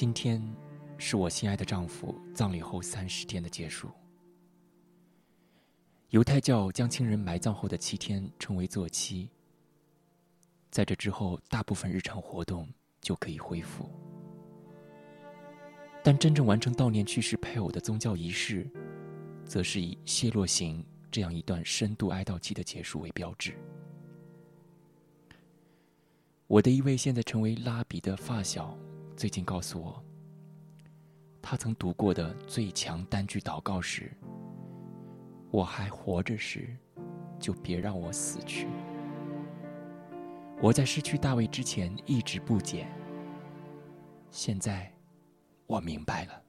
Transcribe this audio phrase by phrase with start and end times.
[0.00, 0.40] 今天
[0.96, 3.90] 是我心爱的丈夫葬礼后三十天的结束。
[6.10, 9.28] 犹太教将亲人埋葬后的七天称为坐期，
[10.70, 12.68] 在这之后，大部分日常活动
[13.00, 13.90] 就可以恢复。
[16.04, 18.70] 但真正完成悼念去世配偶的宗教仪式，
[19.44, 23.52] 则是以谢落行这样一段深度哀悼期的结束为标志。
[26.46, 28.78] 我的一位现在成为拉比的发小，
[29.18, 30.00] 最近告诉我，
[31.42, 34.12] 他曾读过的最强单句祷告是
[35.50, 36.68] ：“我还活着时，
[37.40, 38.68] 就别让我死去。”
[40.62, 42.86] 我在失去大卫之前一直不解，
[44.30, 44.88] 现在
[45.66, 46.42] 我明白了。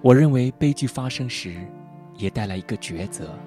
[0.00, 1.62] 我认为悲剧发生时，
[2.16, 3.38] 也带来一个抉择：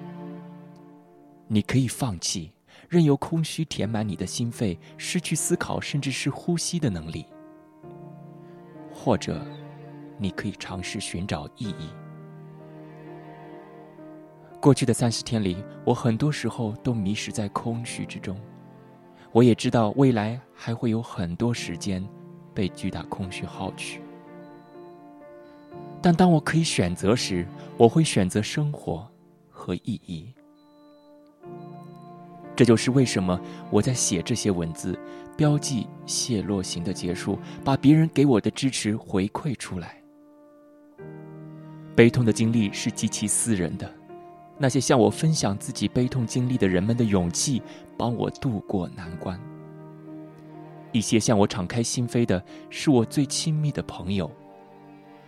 [1.48, 2.52] 你可以放弃。
[2.88, 7.26] 任由空虚填满你的心肺，失去思考，甚至是呼吸的能力。
[8.90, 9.46] 或者，
[10.16, 11.90] 你可以尝试寻找意义。
[14.60, 18.36] 过去的三十天里，我很多时候都迷失在空虚之中。
[19.30, 22.02] 我也知道未来还会有很多时间
[22.54, 24.00] 被巨大空虚耗去。
[26.00, 29.06] 但当我可以选择时，我会选择生活
[29.50, 30.34] 和意义。
[32.58, 34.98] 这就是为什么我在写这些文字，
[35.36, 40.02] 标记谢落行的结束，把别人给我的支持回馈出来。
[41.94, 43.88] 悲痛的经历是极其私人的，
[44.58, 47.62] 那些向我分享自己悲痛经历的人们的勇气，
[47.96, 49.40] 帮我度过难关。
[50.90, 54.28] 一些向我敞开心扉的，是我最亲密的朋友，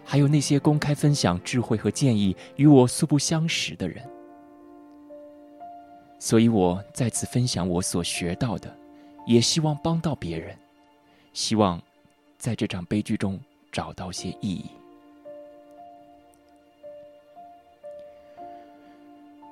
[0.04, 4.04] 还有那些公开分享智慧和建议与我素不相识的人。
[6.20, 8.72] 所以我再次分享我所学到的，
[9.26, 10.54] 也希望帮到别人，
[11.32, 11.80] 希望
[12.36, 13.40] 在这场悲剧中
[13.72, 14.66] 找到些意义。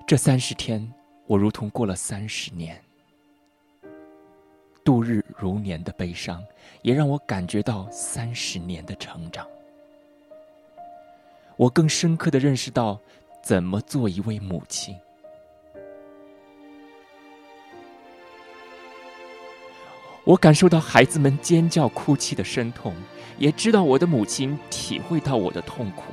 [0.06, 0.87] 这三十天，
[1.26, 2.78] 我如同过了三十年，
[4.84, 6.44] 度日如年的悲伤，
[6.82, 9.48] 也让我感觉到三十年的成长。
[11.56, 13.00] 我更深刻的认识到，
[13.42, 14.94] 怎么做一位母亲。
[20.28, 22.94] 我感受到孩子们尖叫、哭泣的深痛，
[23.39, 26.12] 也知道我的母亲体会到我的痛苦。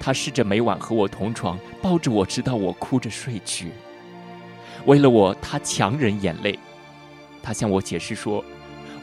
[0.00, 3.72] 她试着每晚和我同床，抱着我，直到我哭着睡去。
[4.86, 6.58] 为了我，她强忍眼泪。
[7.42, 8.42] 她向我解释说：“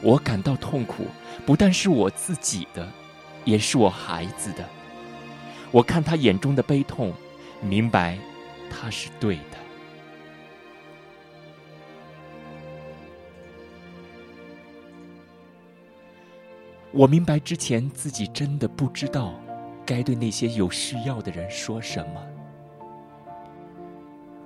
[0.02, 1.06] 我感到痛苦，
[1.46, 2.90] 不但是我自己的，
[3.44, 4.68] 也是我孩子的。”
[5.70, 7.12] 我看她眼中的悲痛，
[7.60, 8.18] 明白，
[8.68, 9.58] 她是对的。
[16.96, 19.34] 我明白之前自己真的不知道
[19.84, 22.22] 该对那些有需要的人说什么。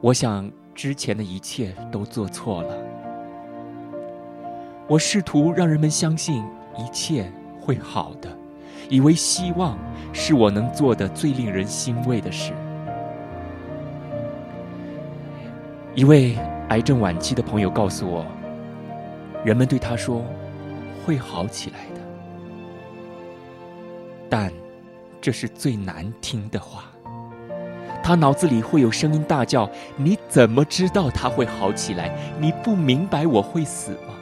[0.00, 2.75] 我想之前的一切都做错了。
[4.86, 6.42] 我试图让人们相信
[6.78, 8.34] 一切会好的，
[8.88, 9.76] 以为希望
[10.15, 12.54] 是我能做的最令人欣慰的事。
[15.94, 16.38] 一位
[16.70, 18.25] 癌症晚期的朋友告诉我，
[19.44, 20.25] 人们对他说
[21.04, 21.97] ：“会好起来的。”
[24.31, 24.53] 但，
[25.21, 26.84] 这是最难听的话。
[28.03, 32.11] 他脑子里会有声音大叫：“你怎么知道他会好起来？
[32.39, 34.15] 你不明白我会死吗？”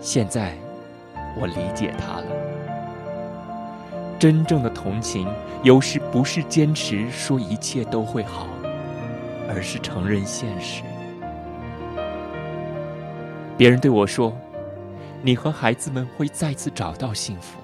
[0.00, 0.54] 现在，
[1.40, 2.26] 我理解他了。
[4.18, 5.28] 真正的同情，
[5.62, 8.48] 有时不是坚持说一切都会好，
[9.48, 10.82] 而是承认现实。
[13.56, 14.32] 别人对我说。
[15.22, 17.58] 你和孩子们会再次找到幸福。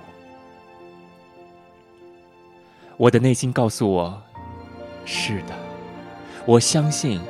[2.96, 4.22] 我的内心告诉我，
[5.04, 5.54] 是的，
[6.46, 7.20] 我相信。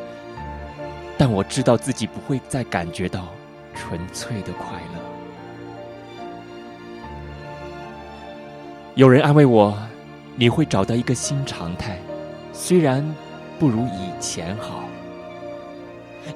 [1.21, 3.27] 但我知道自己不会再感觉到
[3.75, 5.01] 纯粹的快乐。
[8.95, 9.77] 有人安慰我，
[10.37, 11.99] 你会找到一个新常态，
[12.53, 13.05] 虽然
[13.59, 14.85] 不如以前好，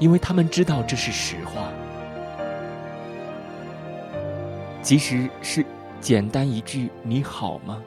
[0.00, 1.68] 因为他们知道这是实话。
[4.82, 5.64] 即使是
[6.00, 7.80] 简单一句“你好吗”，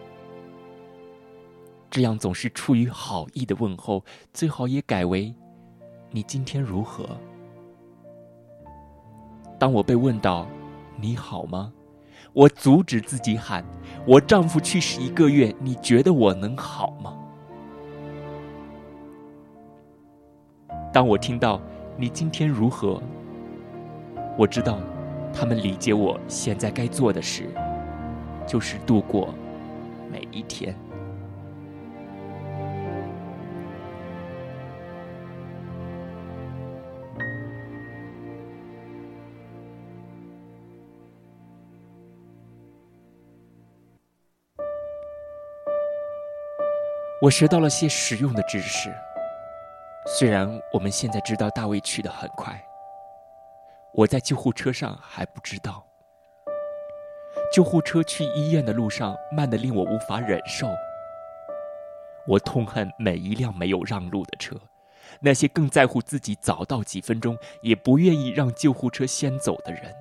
[1.92, 4.02] 这样总是出于好意的问候，
[4.34, 5.36] 最好也改为
[6.10, 7.06] “你今天如何”。
[9.60, 10.48] 当我被问到
[10.98, 11.74] “你好吗”，
[12.32, 13.64] 我阻止自己喊
[14.08, 17.14] ：“我丈夫去世一个月，你觉得我能好吗？”
[20.94, 21.62] 当我听到
[22.00, 23.04] “你今天如何”，
[24.40, 24.80] 我知道
[25.38, 27.50] 他们理解我现在该做的事，
[28.48, 29.36] 就是度过
[30.10, 30.74] 每一天。
[47.22, 48.90] 我学到了些实用的知识。
[50.08, 52.64] 虽然我们现在知道大卫去得很快，
[53.96, 55.86] 我在救护车上还不知道。
[57.54, 60.68] 救护车去医院的路上慢得令我无法忍受。
[62.28, 64.60] 我痛恨每一辆没有让路的车，
[65.22, 69.94] 那些更在乎自己早到几分钟，也不愿意让救护车先走的人。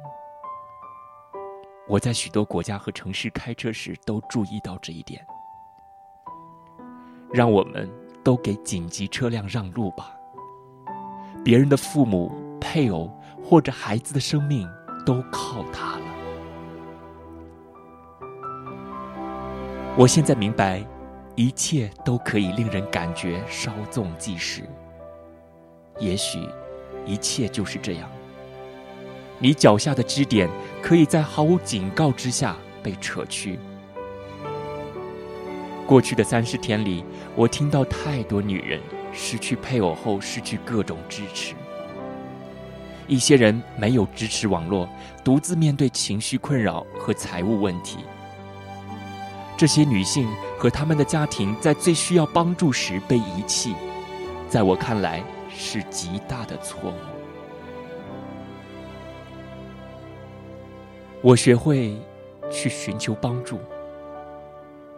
[1.86, 5.24] 我在许多国家和城市开车时都注意到这一点。
[7.32, 7.88] 让我们
[8.24, 10.16] 都给紧急车辆让路吧。
[11.44, 13.10] 别人的父母、配偶
[13.44, 14.68] 或者孩子的生命
[15.04, 16.04] 都靠它了。
[19.96, 20.84] 我现在明白，
[21.36, 24.62] 一切都可以令人感觉稍纵即逝。
[26.00, 26.48] 也许，
[27.04, 28.10] 一切就是这样。
[29.38, 30.48] 你脚下的支点
[30.80, 33.58] 可以在毫无警告之下被扯去。
[35.86, 37.04] 过去的三十天里，
[37.36, 38.80] 我听到太多女人
[39.12, 41.54] 失去配偶后失去各种支持。
[43.06, 44.88] 一些人没有支持网络，
[45.22, 47.98] 独自面对情绪困扰和财务问题。
[49.56, 50.28] 这些女性
[50.58, 53.74] 和他们的家庭在最需要帮助时被遗弃，
[54.48, 56.94] 在我看来是极大的错误。
[61.22, 61.96] 我学会
[62.50, 63.58] 去寻求帮助。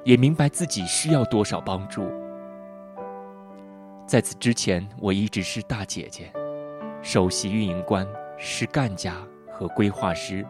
[0.05, 2.09] 也明白自己需要多少帮助。
[4.07, 6.33] 在此之前，我一直是大姐姐、
[7.03, 8.07] 首席运营官、
[8.37, 9.15] 是干家
[9.53, 10.45] 和规划师，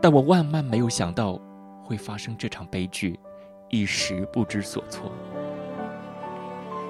[0.00, 1.40] 但我万万没有想到
[1.82, 3.18] 会发生这场悲剧，
[3.70, 5.10] 一时不知所措。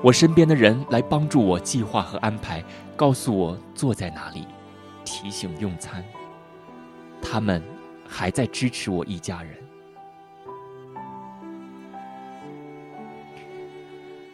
[0.02, 2.64] 我身边的人来帮助我计划和安排，
[2.96, 4.46] 告诉我坐在哪里，
[5.04, 6.02] 提醒用餐。
[7.22, 7.62] 他们
[8.08, 9.54] 还在支持我一家人。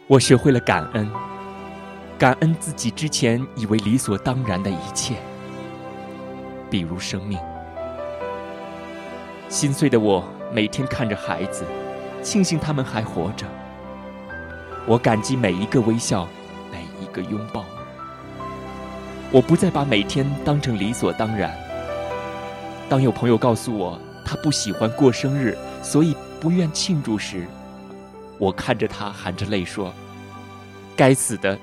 [0.07, 1.11] 我学会了感恩，
[2.17, 5.17] 感恩自己之前以为理所当然的一切，
[6.67, 7.37] 比如生命。
[9.49, 11.63] 心碎的我每天看着孩子，
[12.23, 13.45] 庆幸他们还活着。
[14.87, 16.27] 我感激每一个微笑，
[16.71, 17.63] 每一个拥抱。
[19.31, 21.55] 我不再把每天当成理所当然。
[22.89, 27.45] 当有朋友告诉我他不喜欢过生日，所以不愿庆祝时，
[28.39, 29.93] 我看着他，含着泪说
[30.97, 31.59] ：“该死的，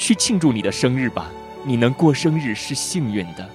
[0.00, 1.30] 去庆祝你的生日吧！
[1.62, 3.46] 你能过生日是幸运的。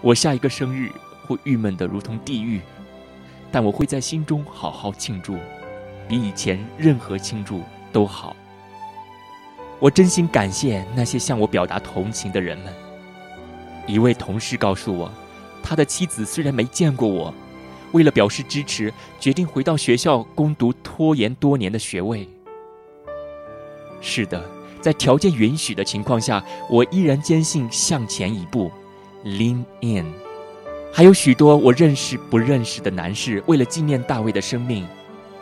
[0.00, 0.90] 我下一个生日
[1.26, 2.62] 会郁闷的如同地狱，
[3.52, 5.36] 但我会在心中好好庆祝，
[6.08, 8.34] 比以前任何庆祝都好。
[9.78, 12.72] 我真心感谢那些向我表达同情的人们。
[13.86, 15.12] 一位同事告诉我，
[15.62, 17.32] 他的妻子虽然没见过我。”
[17.92, 22.26] 为了表示支持，决定回到学校攻读拖延多年的学位。
[24.00, 24.44] 是的，
[24.80, 28.70] 在条件允许的情况下，我依然坚信向前一步
[29.24, 30.06] ，lean in。
[30.92, 34.86] 还有许多我认识不认识的男士，为了纪念大卫的生命，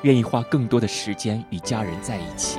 [0.02, 2.58] 愿意花更多的时间与家人在一起。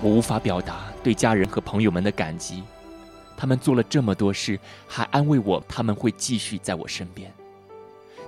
[0.00, 2.62] 我无法表达对家人和朋友们的感激，
[3.36, 7.30] 他们做了这么多事，还安慰我他们会继续在我身边。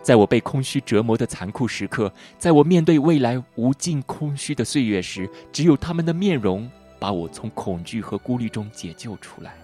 [0.06, 6.70] 在我被空虚折磨的残酷时刻，在我面对未来无尽空虚的岁月时，只有他们的面容
[7.00, 9.56] 把我从恐惧和孤立中解救出来。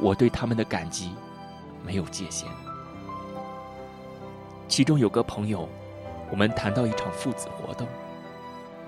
[0.00, 1.10] 我对他们的感激
[1.84, 2.48] 没有界限。
[4.68, 5.68] 其中有个朋友，
[6.30, 7.86] 我们谈到一场父子活动，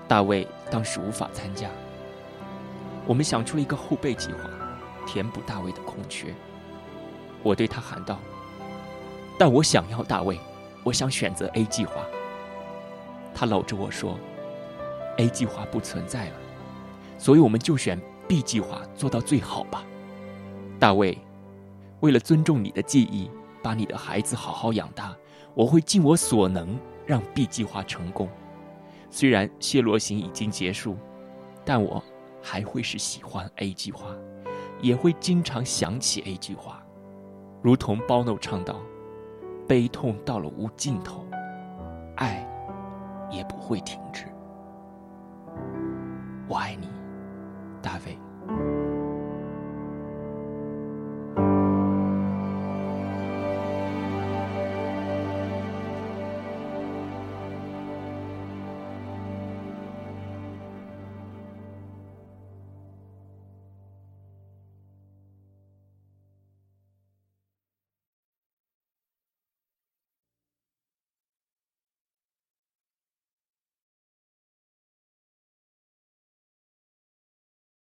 [0.07, 1.69] 大卫当时无法参加。
[3.05, 4.49] 我们想出了一个后备计划，
[5.05, 6.33] 填补大卫的空缺。
[7.43, 8.17] 我对他喊道。
[9.39, 10.37] 但我想要大卫，
[10.83, 12.05] 我想选择 A 计划。
[13.33, 14.19] 他搂着我说
[15.15, 16.35] ：“A 计划不存在了，
[17.17, 19.85] 所以我们就选 B 计划做到最好吧。”
[20.77, 21.17] 大卫，
[22.01, 23.31] 为了尊重你的记忆，
[23.63, 25.15] 把你的孩子好好养大，
[25.53, 28.27] 我会尽我所能让 B 计划成功。
[29.09, 30.97] 虽然谢罗行已经结束，
[31.63, 32.03] 但我
[32.41, 34.13] 还会是喜欢 A 计划，
[34.81, 36.83] 也会经常想起 A 计划，
[37.61, 38.75] 如同 Bono 唱道。
[39.69, 41.23] 悲痛到了无尽头
[42.15, 42.43] 爱
[43.29, 44.25] 也不会停止。
[46.47, 46.87] 我爱你
[47.79, 48.28] 大卫。